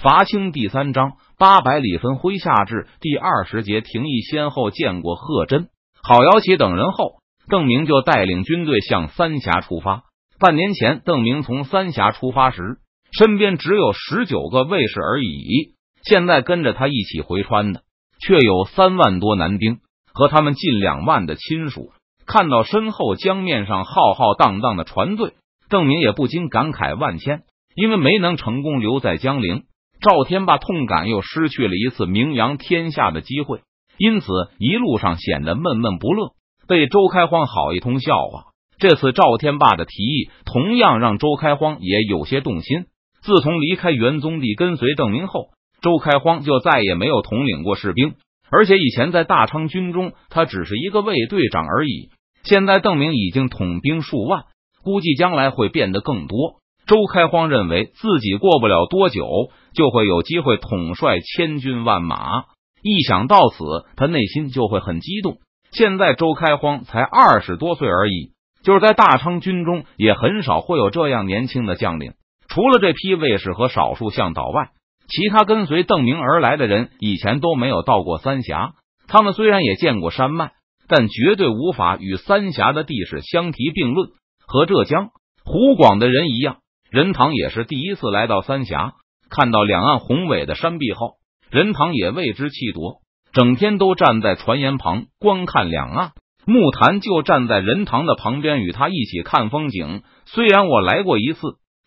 [0.00, 7.14] 伐清第三章八百里分麾下炙第二十节，廷议先后见过贺真、郝瑶琪等人后，
[7.48, 10.04] 邓明就带领军队向三峡出发。
[10.38, 12.78] 半年前，邓明从三峡出发时，
[13.10, 15.74] 身边只有十九个卫士而已。
[16.04, 17.82] 现在跟着他一起回川的，
[18.24, 19.78] 却有三万多男丁
[20.12, 21.90] 和他们近两万的亲属。
[22.24, 25.32] 看到身后江面上浩浩荡荡的船队，
[25.68, 27.42] 邓明也不禁感慨万千，
[27.74, 29.64] 因为没能成功留在江陵。
[30.00, 33.60] 赵天霸痛感又失去了一次名扬天下的机会，
[33.98, 34.26] 因此
[34.58, 36.34] 一路上显得闷闷不乐，
[36.68, 38.44] 被周开荒好一通笑话。
[38.78, 42.86] 这次赵天霸的提议同样让周开荒也有些动心。
[43.22, 45.48] 自从离开元宗帝跟随邓明后，
[45.82, 48.14] 周开荒就再也没有统领过士兵，
[48.50, 52.10] 而且以前在大昌军中，他只是一个卫队长而已。
[52.44, 54.44] 现在邓明已经统兵数万，
[54.84, 56.60] 估计将来会变得更多。
[56.88, 62.44] 周开荒认为自己过不了多久就会有机会统帅千军万马，
[62.82, 65.36] 一想到此，他内心就会很激动。
[65.70, 72.14] 现在周开荒才二十多岁而已，就是在大昌军中也很少会有这样年轻的将领。
[72.48, 74.70] 除了这批卫士和少数向导外，
[75.08, 78.72] 其他跟随邓明而来的人以前都没有到过三峡。
[79.08, 80.52] 他们虽然也见过山脉，
[80.88, 84.08] 但绝对无法与三峡的地势相提并论。
[84.46, 85.10] 和浙江、
[85.44, 86.56] 湖广的人一样。
[86.90, 88.94] 任堂也是第一次来到三峡，
[89.28, 91.16] 看到两岸宏伟的山壁后，
[91.50, 96.12] 任堂也为之气夺，整天都站在船沿旁观看两岸。
[96.46, 100.02] 木坛就站在任堂的旁边，与他一起看风景。
[100.24, 101.40] 虽然我来过一次，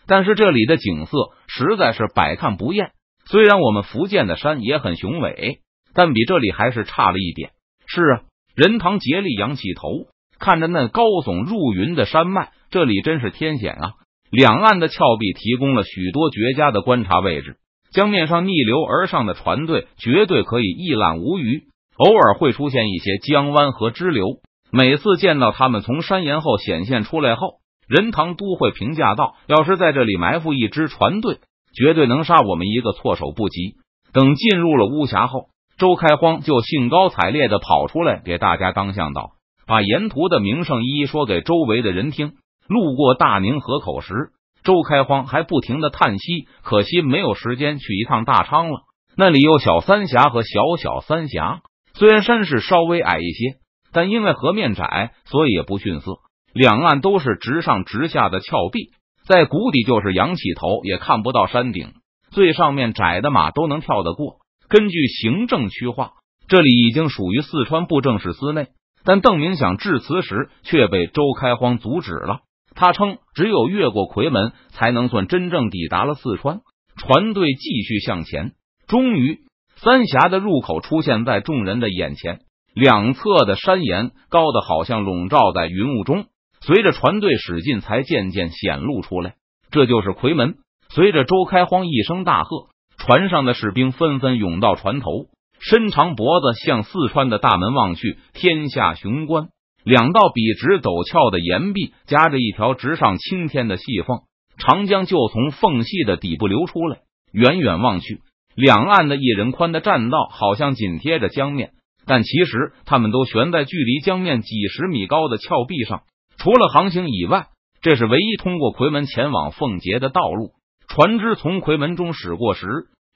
[0.05, 2.91] 但是这里的景色实在是百看不厌。
[3.25, 5.61] 虽然我们福建的山也很雄伟，
[5.95, 7.53] 但比这里还是差了一点。
[7.87, 8.21] 是啊，
[8.55, 9.89] 任堂竭力仰起头，
[10.37, 13.93] 看着那高耸入云的山脉，这里真是天险啊！
[14.31, 17.57] 两岸的峭壁提供了许多绝佳的观察位置，
[17.91, 21.63] 江面上逆流而上的船队绝对可以一览无余。
[21.97, 24.25] 偶尔会出现一些江湾和支流，
[24.71, 27.55] 每次见到他们从山岩后显现出来后，
[27.87, 31.39] 任堂都会评价道：“要是在这里埋伏一支船队，
[31.75, 33.75] 绝对能杀我们一个措手不及。”
[34.13, 39.31] 等进入了巫峡后，周开荒就兴高采烈的跑出来给大家当向导，
[39.67, 42.31] 把沿途的名胜一一说给周围的人听。
[42.67, 44.31] 路过大宁河口时，
[44.63, 48.81] 周开荒还不停的叹息，可惜没有时间去一趟大昌了。
[49.17, 51.61] 那里有小三峡和小小三峡，
[51.93, 53.57] 虽然山势稍微矮一些，
[53.91, 56.19] 但因为河面窄，所以也不逊色。
[56.53, 58.91] 两岸都是直上直下的峭壁，
[59.25, 61.93] 在谷底就是仰起头也看不到山顶，
[62.31, 64.37] 最上面窄的马都能跳得过。
[64.69, 66.13] 根据行政区划，
[66.47, 68.67] 这里已经属于四川布政使司内，
[69.03, 72.39] 但邓明想致辞时却被周开荒阻止了。
[72.75, 76.61] 他称，只有越过夔门，才能算真正抵达了四川。
[76.97, 78.53] 船队继续向前，
[78.87, 79.39] 终于，
[79.75, 82.41] 三峡的入口出现在众人的眼前。
[82.73, 86.25] 两侧的山岩高的好像笼罩在云雾中，
[86.61, 89.35] 随着船队驶近，才渐渐显露出来。
[89.71, 90.55] 这就是夔门。
[90.89, 92.67] 随着周开荒一声大喝，
[92.97, 95.27] 船上的士兵纷纷涌到船头，
[95.59, 99.49] 伸长脖子向四川的大门望去，天下雄关。
[99.83, 104.19] 两道笔直陡峭的岩壁夹着一条直上青天的细缝，
[104.57, 106.99] 长江就从缝隙的底部流出来。
[107.31, 108.19] 远远望去，
[108.55, 111.71] 两岸的一人宽的栈道好像紧贴着江面，
[112.05, 116.01] 但其实他们都悬在距离江面几十米高的峭壁上。
[116.37, 117.47] 除了航行以外，
[117.81, 120.51] 这是唯一通过夔门前往奉节的道路。
[120.87, 122.67] 船只从夔门中驶过时，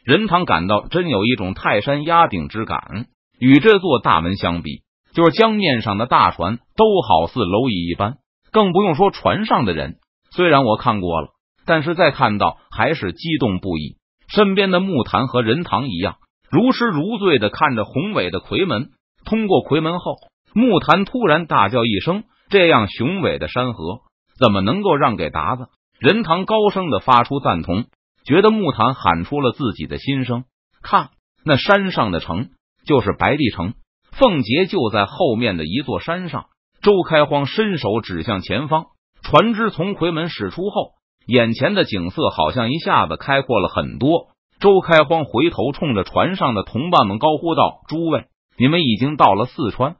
[0.06, 3.08] 任堂感到真有一种泰山压顶之感。
[3.38, 4.84] 与这座大门相比，
[5.16, 8.18] 就是江面上的大船都好似蝼蚁一般，
[8.52, 9.96] 更不用说船上的人。
[10.32, 11.30] 虽然我看过了，
[11.66, 13.96] 但是再看到还是激动不已。
[14.28, 16.18] 身边的木坛和任堂一样，
[16.52, 18.90] 如痴如醉的看着宏伟的夔门。
[19.24, 20.18] 通过夔门后，
[20.54, 24.02] 木坛突然大叫一声：“这样雄伟的山河，
[24.38, 27.86] 怎么能够让给达子？”任堂高声的发出赞同，
[28.26, 30.44] 觉得木坛喊出了自己的心声。
[30.82, 31.12] 看，
[31.46, 32.50] 那山上的城
[32.86, 33.76] 就是白帝城。
[34.18, 36.46] 凤杰就在后面的一座山上。
[36.82, 38.86] 周开荒伸手指向前方，
[39.22, 40.92] 船只从夔门驶出后，
[41.26, 44.28] 眼前的景色好像一下子开阔了很多。
[44.60, 48.26] 周开荒回头冲着船上的同伴们高呼道：“诸位，
[48.58, 49.96] 你们已经到了四川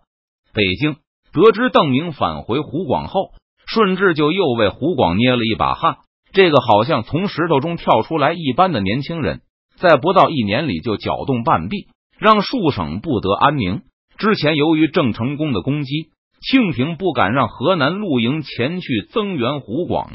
[0.54, 0.96] 北京。”
[1.34, 3.32] 得知邓明返回湖广后，
[3.68, 5.98] 顺治就又为湖广捏了一把汗。
[6.32, 9.42] 这个好像从石头中跳出来一般的年轻人，
[9.78, 11.88] 在不到一年里就搅动半壁，
[12.18, 13.82] 让数省不得安宁。
[14.18, 16.10] 之前由于郑成功的攻击，
[16.42, 20.10] 庆廷不敢让河南陆营前去增援湖广，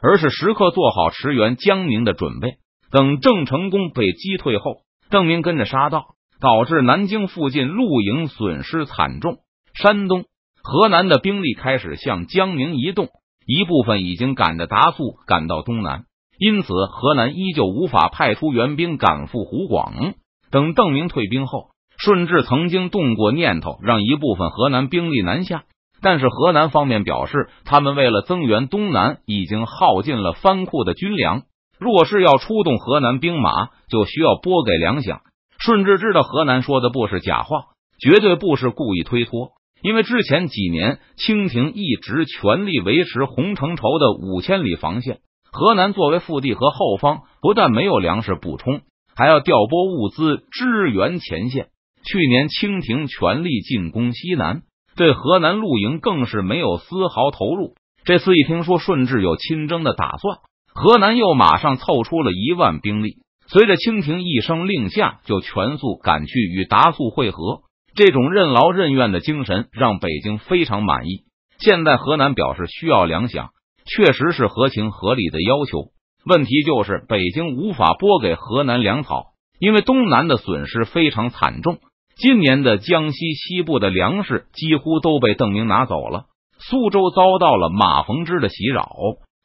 [0.00, 2.54] 而是时刻做好驰援江宁的准备。
[2.90, 4.76] 等郑成功被击退后，
[5.10, 9.38] 邓明跟着杀到，导致南京附近陆营损失惨重。
[9.74, 10.24] 山东、
[10.62, 13.08] 河南的兵力开始向江宁移动，
[13.46, 16.04] 一部分已经赶着达速赶到东南，
[16.38, 20.14] 因此河南依旧无法派出援兵赶赴湖广。
[20.50, 21.70] 等邓明退兵后，
[22.04, 25.64] 顺治曾经动过念头，让一部分河南兵力南下。
[26.02, 31.44] 但是河南方面表示，他们为了增援东南，已经耗尽了藩库的军粮。
[31.78, 35.20] 若是要出动河南兵马，就需要拨给粮饷。
[35.58, 37.68] 顺治知道河南说的不是假话，
[37.98, 39.52] 绝对不是故意推脱。
[39.80, 45.20] 因为之前几年，清廷一直全力维持洪承畴的五千里防线，
[45.50, 48.82] 河南作为腹地和后方，不但没有粮食补充，
[49.16, 51.68] 还要调拨物资支援前线。
[52.04, 54.62] 去年清廷全力进攻西南。
[54.96, 57.74] 对河南陆营更是没有丝毫投入。
[58.04, 60.38] 这次一听说顺治有亲征的打算，
[60.72, 63.16] 河南又马上凑出了一万兵力，
[63.48, 67.62] 随着清廷一声令下，就全速赶去与达速会合。
[67.96, 71.24] 这种任劳任怨的精神让北京非常满意。
[71.58, 73.48] 现在河南表示需要粮饷，
[73.86, 75.88] 确实是合情合理的要求。
[76.24, 81.78] 问题就是北京无法拨给河南粮草，因为东南的损失非常惨重。
[82.16, 86.26] 今年的江西西部的粮食几乎都被邓明拿走了，
[86.58, 88.88] 苏州遭到了马逢之的袭扰，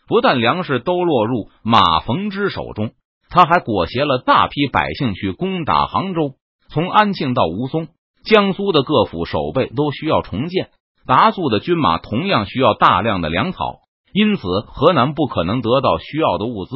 [0.08, 2.92] 不但粮食都落入马逢之手中，
[3.30, 6.34] 他还裹挟了大批百姓去攻打杭州。
[6.72, 7.88] 从安庆到吴淞，
[8.24, 10.70] 江苏的各府守备都需要重建，
[11.08, 13.80] 达速的军马同样需要大量的粮草，
[14.14, 16.76] 因此河南不可能得到需要的物资，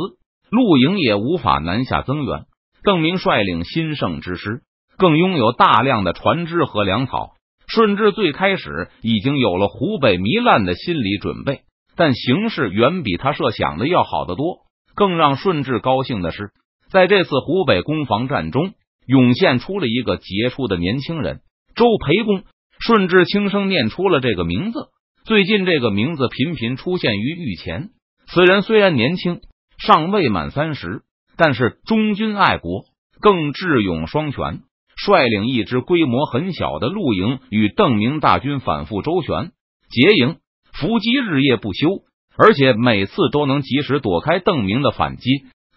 [0.50, 2.46] 陆营也无法南下增援。
[2.84, 4.64] 邓明率领新胜之师。
[4.98, 7.32] 更拥有大量的船只和粮草。
[7.68, 11.62] 顺治最开始已经有了湖北糜烂的心理准备，
[11.96, 14.60] 但形势远比他设想的要好得多。
[14.96, 16.52] 更让顺治高兴的是，
[16.90, 18.74] 在这次湖北攻防战中，
[19.08, 21.40] 涌现出了一个杰出的年轻人——
[21.76, 22.44] 周培公。
[22.80, 24.90] 顺治轻声念出了这个名字。
[25.24, 27.92] 最近这个名字频频出现于御前。
[28.28, 29.40] 此人虽然年轻，
[29.78, 31.04] 尚未满三十，
[31.38, 32.84] 但是忠君爱国，
[33.22, 34.64] 更智勇双全。
[35.06, 39.52] 率领一支规模很小的陆营，与邓明大军反复周旋、
[39.90, 40.38] 结营、
[40.72, 41.90] 伏击，日夜不休，
[42.38, 45.30] 而且每次都能及时躲开邓明的反击。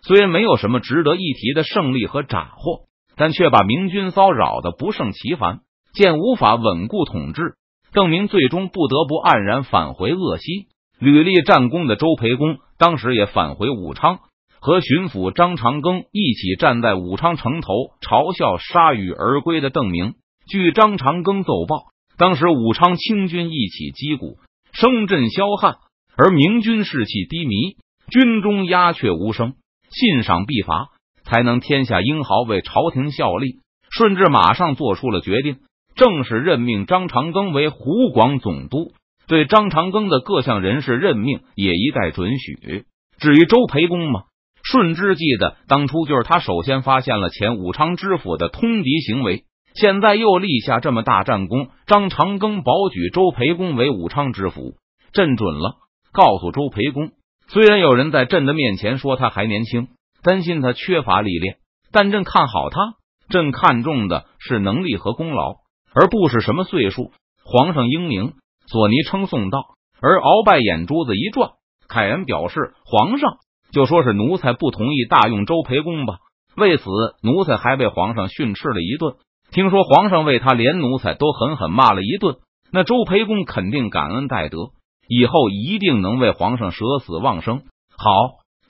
[0.02, 2.86] 虽然没有什么值得一提的胜利和斩获，
[3.16, 5.60] 但却把明军骚扰的不胜其烦。
[5.92, 7.54] 见无法稳固统治，
[7.92, 10.66] 邓明最终不得不黯然返回鄂西。
[10.98, 14.20] 屡立战功的周培公当时也返回武昌。
[14.66, 17.68] 和巡抚张长庚一起站在武昌城头，
[18.00, 20.14] 嘲笑铩羽而归的邓明。
[20.50, 24.38] 据张长庚奏报，当时武昌清军一起击鼓，
[24.72, 25.76] 声震霄汉，
[26.16, 27.76] 而明军士气低迷，
[28.10, 29.54] 军中鸦雀无声，
[29.88, 30.88] 信赏必罚，
[31.22, 33.60] 才能天下英豪为朝廷效力。
[33.88, 35.58] 顺治马上做出了决定，
[35.94, 38.94] 正式任命张长庚为湖广总督，
[39.28, 42.84] 对张长庚的各项人事任命也一概准许。
[43.20, 44.24] 至于周培公吗。
[44.68, 51.68] 顺治记得，当初就是他首先发现了前武昌知府的通敌行为，现在又立下这么大战功。
[51.86, 54.74] 张长庚保举周培公为武昌知府，
[55.12, 55.76] 朕准了。
[56.12, 57.12] 告诉周培公，
[57.46, 59.86] 虽然有人在朕的面前说他还年轻，
[60.24, 61.58] 担心他缺乏历练，
[61.92, 62.94] 但朕看好他。
[63.28, 65.58] 朕看重的是能力和功劳，
[65.94, 67.12] 而不是什么岁数。
[67.44, 68.32] 皇上英明，
[68.66, 69.76] 索尼称颂道。
[70.00, 71.50] 而鳌拜眼珠子一转，
[71.88, 73.38] 慨然表示：“皇上。”
[73.72, 76.18] 就说是奴才不同意大用周培公吧，
[76.56, 76.84] 为此
[77.22, 79.14] 奴才还被皇上训斥了一顿。
[79.50, 82.36] 听说皇上为他连奴才都狠狠骂了一顿，
[82.72, 84.70] 那周培公肯定感恩戴德，
[85.08, 87.62] 以后一定能为皇上舍死忘生。
[87.96, 88.10] 好，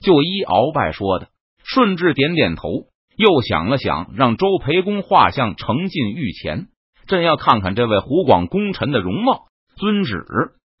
[0.01, 1.27] 就依鳌拜说的。
[1.63, 2.69] 顺治点点头，
[3.17, 6.67] 又想了想，让周培公画像呈进御前，
[7.07, 9.47] 朕要看看这位湖广功臣的容貌。
[9.75, 10.25] 遵旨。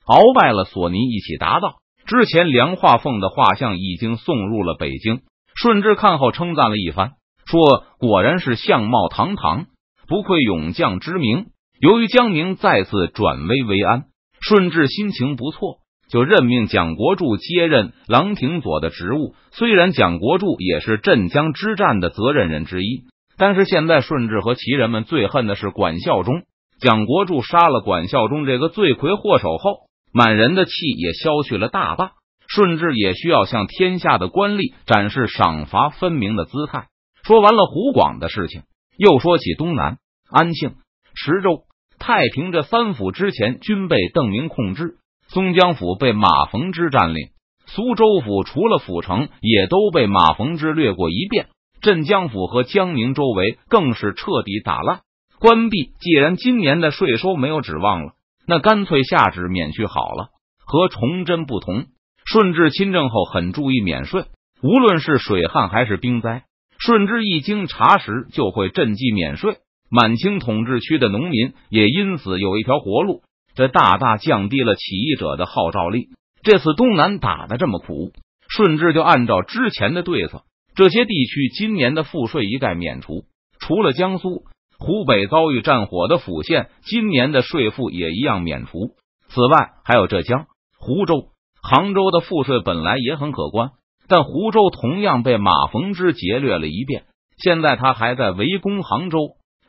[0.05, 1.75] 鳌拜了索尼，一起答道。
[2.07, 5.19] 之前梁化凤的画像已经送入了北京，
[5.55, 7.11] 顺治看后称赞了一番，
[7.45, 9.65] 说：“果然是相貌堂堂，
[10.07, 11.47] 不愧勇将之名。”
[11.81, 14.05] 由于江宁再次转危为安，
[14.39, 19.35] 顺治心情不错，就任命蒋国柱接任郎廷佐的职务。
[19.51, 23.03] 虽然蒋国柱也是镇江之战的责任人之一，
[23.37, 26.43] 但是现在顺治和其人们最恨的是管孝忠。
[26.79, 29.86] 蒋国柱杀了管孝忠这个罪魁祸首后。
[30.11, 32.11] 满人的气也消去了大半，
[32.47, 36.87] 顺治也需要向天下的官吏展示赏罚分明的姿态。
[37.23, 38.63] 说完了湖广的事情，
[38.97, 39.97] 又说起东南
[40.29, 40.75] 安庆、
[41.15, 41.63] 池州、
[41.99, 44.97] 太平这三府之前均被邓明控制，
[45.27, 47.29] 松江府被马逢之占领，
[47.65, 51.47] 苏州府除了府城，也都被马逢之掠过一遍。
[51.79, 55.01] 镇江府和江宁周围更是彻底打烂、
[55.39, 55.91] 关闭。
[55.99, 58.13] 既然今年的税收没有指望了，
[58.47, 60.29] 那干脆下旨免去好了。
[60.65, 61.85] 和崇祯不同，
[62.25, 64.25] 顺治亲政后很注意免税，
[64.61, 66.43] 无论是水旱还是兵灾，
[66.79, 69.57] 顺治一经查实就会赈济免税。
[69.89, 73.21] 满清统治区的农民也因此有一条活路，
[73.55, 76.09] 这大大降低了起义者的号召力。
[76.43, 78.11] 这次东南打的这么苦，
[78.49, 80.43] 顺治就按照之前的对策。
[80.75, 83.23] 这些地区今年的赋税一概免除，
[83.59, 84.43] 除了江苏、
[84.79, 88.95] 湖北遭遇战火的府县，今年的税赋也一样免除。
[89.29, 90.45] 此外，还有浙江、
[90.79, 91.29] 湖州、
[91.61, 93.71] 杭州的赋税本来也很可观，
[94.07, 97.05] 但湖州同样被马逢之劫掠了一遍。
[97.43, 99.17] 现在他还在围攻杭州，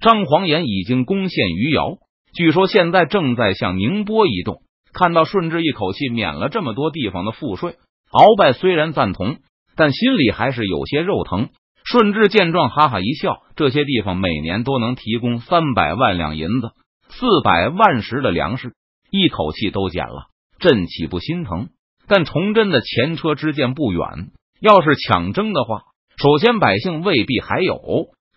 [0.00, 1.96] 张煌言已经攻陷余姚，
[2.34, 4.62] 据说现在正在向宁波移动。
[4.92, 7.76] 看到顺治一口气免了这么多地方的赋税，
[8.10, 9.36] 鳌拜虽然赞同。
[9.76, 11.50] 但心里还是有些肉疼。
[11.90, 16.72] 顺治见状，哈哈一笑：“这些地方每年都能提供三百万两银子，
[17.08, 18.74] 四百万石的粮食，
[19.10, 20.26] 一口气都减了，
[20.58, 21.68] 朕岂不心疼？
[22.06, 25.80] 但崇祯的前车之鉴不远，要是抢征的话，
[26.18, 27.80] 首先百姓未必还有，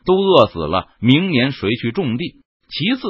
[0.06, 2.36] 都饿死了，明年谁去种地？
[2.70, 3.02] 其次，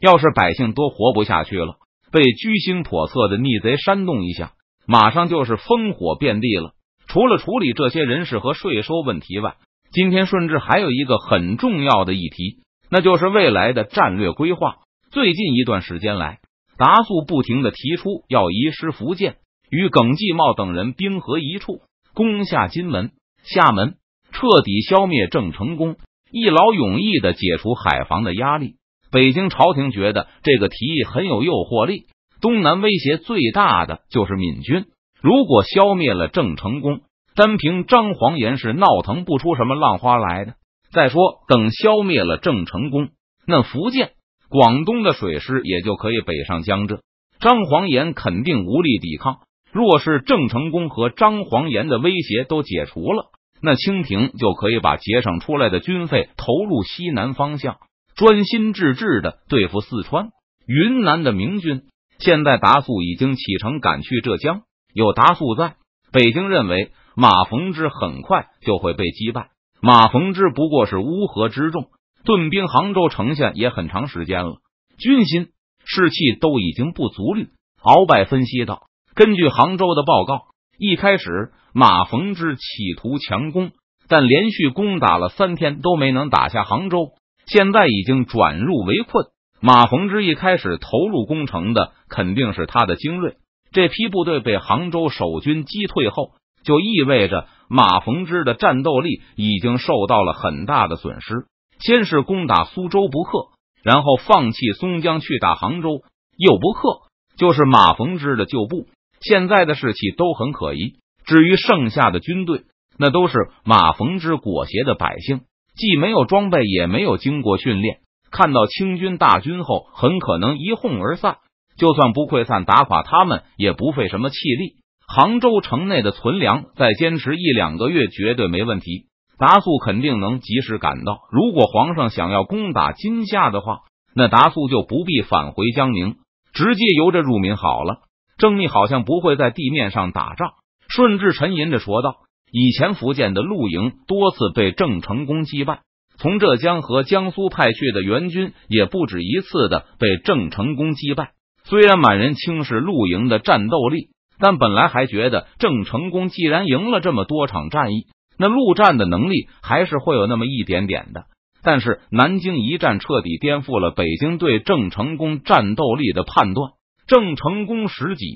[0.00, 1.74] 要是百姓都活不下去了，
[2.10, 4.52] 被居心叵测的逆贼煽动一下，
[4.86, 6.72] 马上就是烽火遍地了。”
[7.06, 9.56] 除了处理这些人事和税收问题外，
[9.92, 12.58] 今天顺治还有一个很重要的议题，
[12.90, 14.76] 那就是未来的战略规划。
[15.10, 16.38] 最近一段时间来，
[16.78, 21.80] 达素不停的提出要移师福建，与耿继茂等人兵合一处，
[22.14, 23.10] 攻下金门、
[23.42, 23.96] 厦门，
[24.30, 25.96] 彻底消灭郑成功，
[26.30, 28.76] 一劳永逸的解除海防的压力。
[29.10, 32.04] 北京朝廷觉得这个提议很有诱惑力。
[32.40, 34.84] 东南威胁最大的就是闽军。
[35.20, 37.00] 如果消灭了郑成功，
[37.40, 40.56] 单凭张煌言是闹腾不出什么浪花来的。
[40.92, 43.08] 再说，等消灭了郑成功，
[43.46, 44.10] 那福建、
[44.50, 47.00] 广东的水师也就可以北上江浙，
[47.40, 49.38] 张煌言肯定无力抵抗。
[49.72, 53.30] 若是郑成功和张煌言的威胁都解除了，
[53.62, 57.78] 那清廷就可以把节省出来的军费投入西南方向，
[58.16, 60.28] 专心致志的对付四川、
[60.66, 61.84] 云南的明军。
[62.18, 64.60] 现在达素已经启程赶去浙江。
[64.92, 65.76] 有达素在
[66.12, 69.50] 北京，认为马逢之很快就会被击败。
[69.82, 71.86] 马逢之不过是乌合之众，
[72.24, 74.56] 屯兵杭州城下也很长时间了，
[74.98, 75.48] 军心
[75.84, 77.48] 士气都已经不足虑。
[77.82, 78.82] 鳌拜分析道
[79.16, 80.42] ：“根据杭州的报告，
[80.78, 82.62] 一开始马逢之企
[82.96, 83.72] 图强攻，
[84.06, 87.12] 但连续攻打了三天都没能打下杭州，
[87.46, 89.26] 现在已经转入围困。
[89.62, 93.36] 马逢之一开始投入攻城的肯定是他的精锐。”
[93.72, 101.46] 这批部队被杭州守军击退后，就意味着马逢之的战斗力已经受到了很大的损失。
[101.78, 103.48] 先是攻打苏州不克，
[103.82, 106.02] 然后放弃松江去打杭州
[106.36, 107.00] 又不克，
[107.36, 108.86] 就是马逢之的旧部，
[109.20, 110.96] 现在的士气都很可疑。
[111.24, 112.64] 至于剩下的军队，
[112.98, 115.40] 那都是马逢之裹挟的百姓，
[115.74, 118.00] 既没有装备，也没有经过训练，
[118.30, 121.38] 看到清军大军后，很可能一哄而散。
[121.78, 124.74] 就算不溃散，打垮他们也不费什么气力。
[125.12, 129.06] 杭州城内的存粮再坚持一两个月，绝对没问题。
[129.40, 131.22] 达素肯定能及时赶到。
[131.32, 133.80] 如果皇上想要攻打金夏的话，
[134.14, 136.14] 那达素就不必返回江宁，
[136.52, 138.02] 直接由着入闽好了。
[138.38, 140.52] 郑义好像不会在地面上打仗。
[140.88, 142.14] 顺治沉吟着说道
[142.52, 145.80] ：“以前福建的陆营多次被郑成功击败，
[146.18, 151.32] 从浙江和江苏派去的援军也不止一次的被郑成功击败。”
[151.66, 154.08] 虽然满人轻视陆营的战斗力，
[154.40, 158.06] 但本来还觉得郑成功既然赢了这么多场战役，
[158.38, 161.26] 那陆战的能力还是会有那么一点点的。
[161.62, 166.72] 但是南京一战彻底颠覆了北京对郑成功战斗力的判断。
[167.06, 168.26] 郑成功十几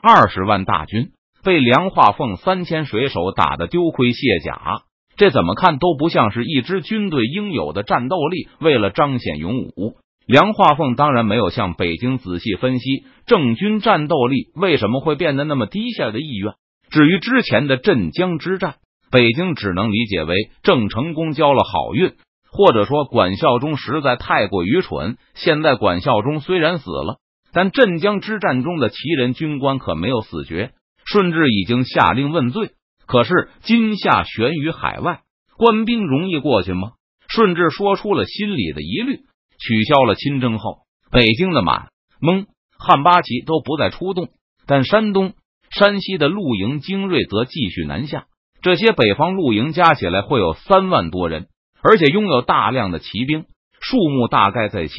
[0.00, 1.10] 二十万大军
[1.42, 4.82] 被梁化凤三千水手打得丢盔卸甲，
[5.16, 8.48] 这怎么看都不像是一支军队应有的战斗力。
[8.60, 9.96] 为了彰显勇武。
[10.26, 16.54] 梁化凤当然没有向北京仔细分析郑军战斗力为什么会变得那么低下的意愿。
[16.90, 18.76] 至于之前的镇江之战，
[19.10, 22.12] 北京只能理解为郑成功交了好运，
[22.50, 25.16] 或者说管孝忠实在太过愚蠢。
[25.34, 27.18] 现在管孝忠虽然死了，
[27.52, 30.72] 但镇江之战中的旗人军官可没有死绝。
[31.04, 32.70] 顺治已经下令问罪，
[33.06, 35.22] 可是今夏悬于海外，
[35.56, 36.92] 官兵容易过去吗？
[37.28, 39.20] 顺治说出了心里的疑虑。
[39.64, 40.78] 取消了亲征后，
[41.10, 41.88] 北京的满
[42.20, 44.28] 蒙汉八旗都不再出动，
[44.66, 45.34] 但山东、
[45.70, 48.24] 山西的露营精锐则继续南下。
[48.60, 51.46] 这些北方露营加起来会有三万多人，
[51.82, 53.44] 而且拥有大量的骑兵，
[53.80, 54.94] 数目大概在七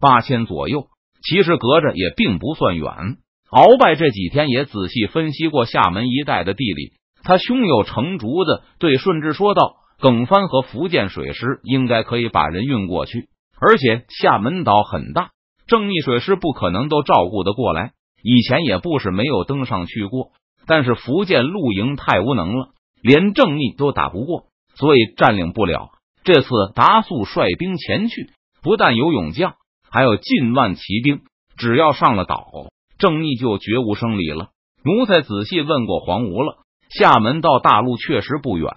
[0.00, 0.86] 八千左右。
[1.22, 2.86] 其实隔着也并不算远。
[3.50, 13.28] 鳌拜这几天也仔细分析过厦门一带的地理，他胸有成竹的对顺治说道：“耿帆和福建水师应该可以把人运过去，
[13.64, 15.30] 而且厦门岛很大，
[15.68, 17.92] 正义水师不可能都照顾得过来。
[18.20, 20.32] 以前也不是没有登上去过，
[20.66, 25.90] 但是福建陆营太无能了，连正义都打不过，所以占领不了。
[26.24, 28.30] 这次达素率兵前去，
[28.62, 29.54] 不但有勇将，
[29.88, 31.20] 还有近万骑兵，
[31.56, 32.48] 只要上了岛。”
[32.98, 34.50] 正义就绝无生理了。
[34.84, 36.58] 奴才仔细问过黄吴了，
[36.90, 38.68] 厦门到大陆确实不远。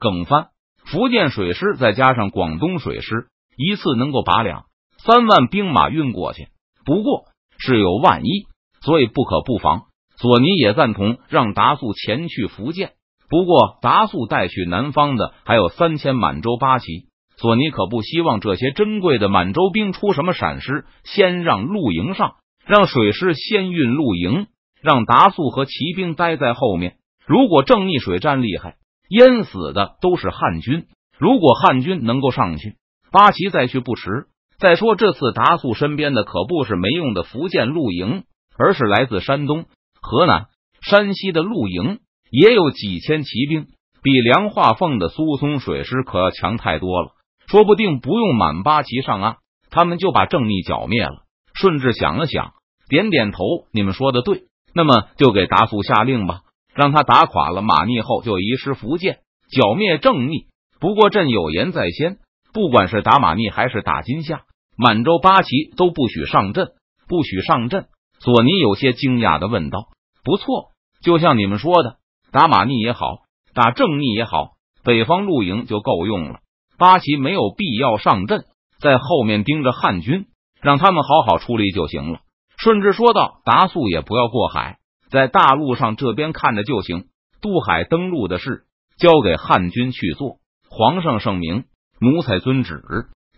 [0.00, 0.48] 耿帆、
[0.84, 3.28] 福建水师再加上广东水师，
[3.60, 4.64] 一次能够把两
[4.98, 6.48] 三万兵马运过去。
[6.84, 7.24] 不过
[7.58, 8.46] 是有万一，
[8.80, 9.82] 所以不可不防。
[10.16, 12.92] 索尼也赞同让达素前去福建，
[13.28, 22.36] 不过达素带去南方的还有三千满洲八旗，索尼可不希望这些珍贵的满洲兵出什么闪失，先让露营上。
[22.66, 24.46] 让水师先运露营，
[24.80, 26.96] 让达素和骑兵待在后面。
[27.26, 28.76] 如果正逆水战厉害，
[29.08, 30.86] 淹死的都是汉军。
[31.18, 32.76] 如果汉军能够上去，
[33.10, 34.26] 八旗再去不迟。
[34.58, 38.24] 再说这次达素身边的可不是没用的福建陆营，
[38.58, 39.64] 而是来自山东、
[40.02, 40.46] 河南、
[40.82, 42.00] 山西的陆营，
[42.30, 43.66] 也有几千骑兵，
[44.02, 47.12] 比梁化凤的苏松水师可要强太多了。
[47.46, 49.36] 说不定不用满八旗上岸，
[49.70, 51.22] 他们就把郑义剿灭了。
[51.54, 52.52] 顺治想了想。
[52.88, 54.42] 点点头，你们说的对，
[54.74, 56.40] 那么就给达素下令吧，
[56.74, 60.46] 让他打垮了马逆后就移师福建，剿灭郑逆。
[60.80, 62.18] 不过朕有言在先，
[62.52, 64.42] 不管是打马逆还是打金夏，
[64.76, 66.72] 满洲八旗都不许上阵，
[67.08, 67.86] 不许上阵。
[68.18, 69.88] 索尼有些惊讶的问道
[70.24, 71.96] ：“不错，就像你们说的，
[72.32, 73.20] 打马逆也好，
[73.54, 74.52] 打正逆也好，
[74.84, 76.40] 北方露营就够用了，
[76.78, 78.44] 八旗没有必要上阵，
[78.80, 80.26] 在后面盯着汉军，
[80.60, 82.20] 让他们好好出力就行了。”
[82.58, 84.78] 顺治说道：“达素也不要过海，
[85.10, 87.06] 在大陆上这边看着就行。
[87.40, 88.64] 渡海登陆的事
[88.98, 90.36] 交给汉军去做。
[90.68, 91.64] 皇上圣明，
[92.00, 92.82] 奴才遵旨。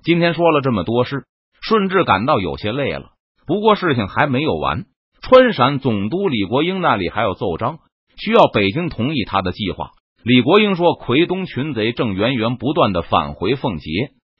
[0.04, 1.24] 今天说了这么多事，
[1.60, 3.10] 顺治感到有些累了。
[3.46, 4.84] 不过事情还没有完，
[5.20, 7.78] 川陕总督李国英那里还有奏章，
[8.16, 9.90] 需要北京同意他的计划。
[10.22, 13.90] 李国英说，奎东群贼正源源不断的返回奉节，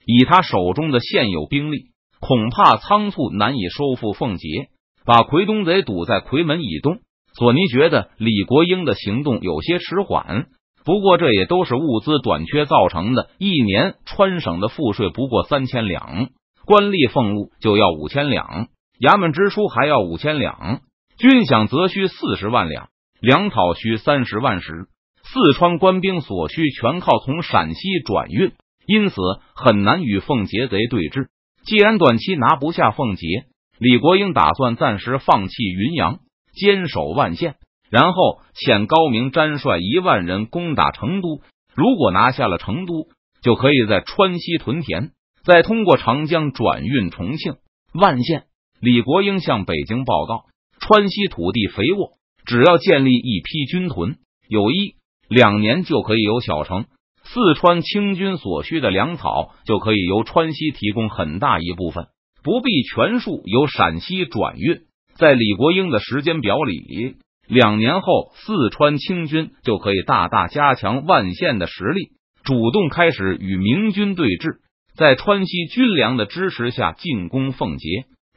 [0.05, 1.89] 以他手中的现有兵力，
[2.21, 4.47] 恐怕仓促难以收复奉节。”
[5.05, 6.99] 把奎东贼堵在奎门以东，
[7.37, 10.45] 索尼觉得李国英的行动有些迟缓。
[10.85, 13.29] 不过这也都是物资短缺造成的。
[13.37, 16.29] 一年川省的赋税不过三千两，
[16.65, 18.67] 官吏俸禄就要五千两，
[18.99, 20.81] 衙门支出还要五千两，
[21.17, 22.89] 军饷则需四十万两，
[23.21, 24.87] 粮草需三十万石。
[25.23, 28.51] 四川官兵所需全靠从陕西转运，
[28.85, 29.15] 因此
[29.55, 31.27] 很难与奉节贼对峙。
[31.65, 33.27] 既然短期拿不下奉节。
[33.79, 36.19] 李国英打算暂时放弃云阳，
[36.53, 37.55] 坚守万县，
[37.93, 41.41] 然后遣高明詹帅一万人攻打成都。
[41.75, 43.07] 如果拿下了成都，
[43.43, 45.11] 就可以在川西屯田，
[45.43, 47.57] 再通过长江转运重庆、
[47.93, 48.45] 万县。
[48.79, 50.45] 李国英向北京报告：
[50.79, 52.13] 川西土地肥沃，
[52.47, 54.15] 只要建立一批军屯，
[54.47, 54.95] 有一
[55.29, 56.85] 两年就可以有小城。
[57.23, 62.07] 四川清军所需的粮草就可以由川西提供很大一部分。
[62.41, 64.81] 不必全数由陕西转运，
[65.13, 67.17] 在李国英的时间表里，
[67.53, 72.09] 两年后四川清军就可以大大加强万县的实力，
[72.43, 74.57] 主动开始与明军对峙，
[74.97, 77.87] 在川西军粮的支持下进攻奉节。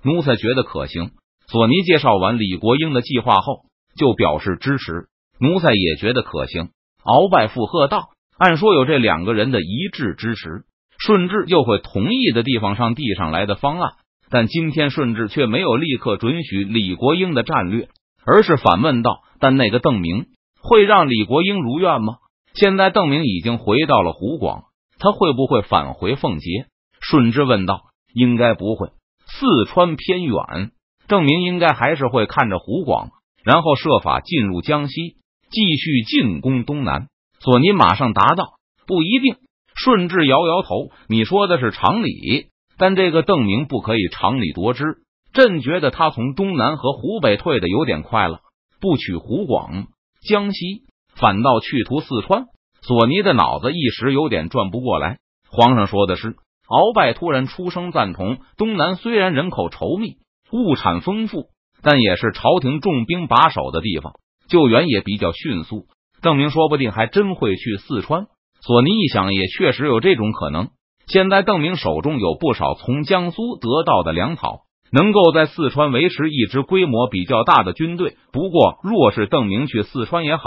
[0.05, 1.11] 奴才觉得可行。
[1.48, 3.62] 索尼介绍完李国英的计划后，
[3.98, 5.07] 就表示支持。
[5.40, 6.68] 奴才也觉得可行。
[7.02, 10.64] 鳌拜附和道：“按说有这两个人的一致支持。”
[10.98, 13.92] 顺治又会同意的地方上递上来的方案，
[14.31, 17.88] 但今天顺治却没有立刻准许李国英的战略，
[18.26, 20.26] 而是反问道：“但那个邓明
[20.60, 22.16] 会让李国英如愿吗？”
[22.54, 24.64] 现在邓明已经回到了湖广，
[24.98, 26.66] 他会不会返回奉节？
[27.00, 28.88] 顺治问道：“应该不会。
[29.26, 30.72] 四川偏远，
[31.06, 33.10] 邓明应该还是会看着湖广，
[33.44, 35.16] 然后设法进入江西，
[35.50, 37.08] 继续进攻东南。”
[37.40, 38.54] 索尼马上答道
[38.88, 39.36] ：“不一定。”
[39.76, 42.46] 顺治摇摇头：“你说的是常理，
[42.78, 44.84] 但这个邓明不可以常理夺之。
[45.32, 48.40] 朕觉得他从东南和湖北退的有点快了，
[48.80, 49.86] 不取湖广、
[50.28, 50.84] 江西，
[51.14, 52.46] 反倒去图四川。”
[52.82, 55.18] 索尼的脑子一时有点转不过来。
[55.50, 56.36] 皇上说的是，
[56.68, 60.18] 鳌拜突然出声赞同：东南虽然人口稠密、
[60.52, 61.48] 物产丰富，
[61.82, 64.14] 但也是朝廷重兵把守的地方。
[64.48, 65.86] 救援也比较迅速。
[66.22, 68.26] 邓明说不定还真会去四川。
[68.60, 70.68] 索尼一想，也确实有这种可能。
[71.08, 74.60] 现在邓明手中有不少从江苏得到的粮草，
[74.92, 78.16] 能够在四川维持一支规模比较大的军队。
[78.33, 80.42] 不过，若是邓明去四川也好，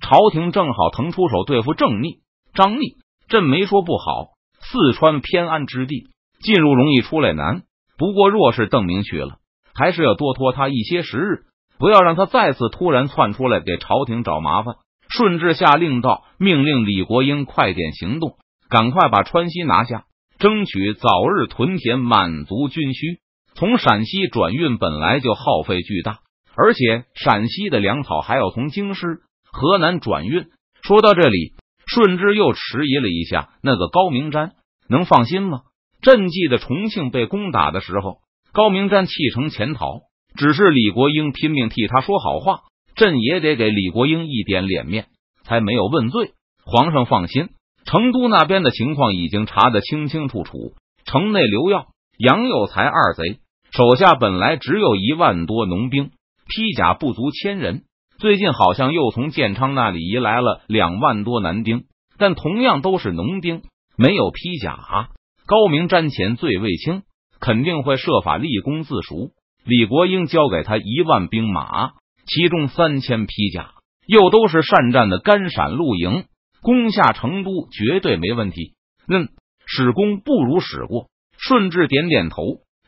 [0.00, 2.18] 朝廷正好腾出手对付郑逆、
[2.54, 2.96] 张逆，
[3.28, 4.36] 朕没说不好。
[4.60, 6.08] 四川偏安之地，
[6.40, 7.62] 进入容易，出来难。
[7.98, 9.36] 不过，若是邓明去了，
[9.74, 11.44] 还是要多拖他一些时日，
[11.78, 14.76] 不要让他再次突然窜出来给朝廷找麻烦。
[15.08, 18.36] 顺治下令道：“命令李国英快点行动，
[18.68, 20.04] 赶快把川西拿下，
[20.38, 23.20] 争取早日屯田，满足军需。
[23.56, 26.18] 从陕西转运本来就耗费巨大，
[26.54, 30.46] 而且陕西的粮草还要从京师、河南转运。”
[30.82, 31.54] 说到这里，
[31.86, 34.52] 顺治又迟疑了一下：“那个高明瞻
[34.88, 35.62] 能放心吗？”
[36.02, 38.18] 朕记得重庆被攻打的时候，
[38.52, 40.02] 高明瞻弃城潜逃，
[40.36, 42.60] 只是李国英拼命替他说好话。
[42.94, 45.06] 朕也得给李国英一点脸面，
[45.44, 46.32] 才没有问罪。
[46.64, 47.48] 皇上放心，
[47.84, 50.74] 成都那边的情况已经查得清清楚楚。
[51.04, 51.88] 城内刘耀、
[52.18, 53.38] 杨有才二贼
[53.76, 56.10] 手下本来只有一万多农兵，
[56.48, 57.82] 披甲不足千人。
[58.18, 61.84] 最近好像又从建昌那里移来了两万多男丁，
[62.16, 63.60] 但同样都是农丁，
[63.98, 65.10] 没有披甲。
[65.46, 67.02] 高明瞻前罪未清，
[67.38, 69.32] 肯定会设法立功自赎。
[69.66, 71.90] 李国英交给他一万兵马。
[72.24, 73.72] 其中三千披甲，
[74.06, 76.24] 又都是善战的甘陕露营，
[76.62, 78.72] 攻下成都绝对没问题。
[79.06, 79.28] 嗯，
[79.66, 81.10] 使功不如使过。
[81.36, 82.36] 顺治点点头，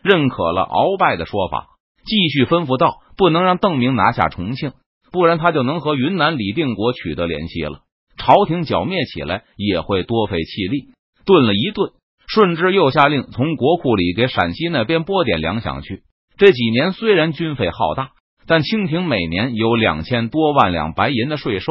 [0.03, 1.67] 认可了鳌拜的说法，
[2.05, 4.73] 继续吩咐道：“不能让邓明拿下重庆，
[5.13, 7.81] 不然他就能和云南李定国取得联系了。
[8.17, 10.89] 朝廷剿灭起来也会多费气力。”
[11.25, 11.93] 顿了一顿，
[12.27, 16.03] 顺治又下令从国库里给陕西那边拨点粮饷去。
[16.37, 18.11] 这几年虽然军费浩大。
[18.51, 21.71] 但清廷每年有两千多万两白银的税收，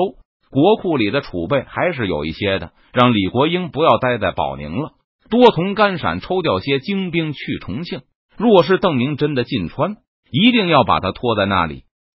[0.52, 2.72] 国库里的储备还是有一些的。
[2.94, 4.92] 让李国英不要待在保宁了，
[5.28, 8.02] 多从甘陕抽调些精兵去重庆。
[8.38, 9.98] 若是邓明真的进川，
[10.32, 11.86] 一定要把他拖在那里，